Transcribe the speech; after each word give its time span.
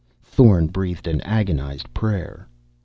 Thorn 0.23 0.65
breathed 0.65 1.05
an 1.05 1.21
agonized 1.21 1.93
prayer.... 1.93 2.47